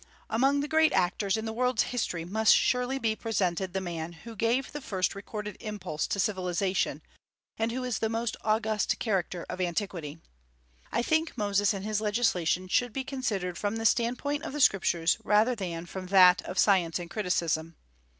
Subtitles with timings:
[0.31, 4.35] Among the great actors in the world's history must surely be presented the man who
[4.35, 7.03] gave the first recorded impulse to civilization,
[7.59, 10.17] and who is the most august character of antiquity.
[10.91, 15.19] I think Moses and his legislation should be considered from the standpoint of the Scriptures
[15.23, 17.75] rather than from that of science and criticism.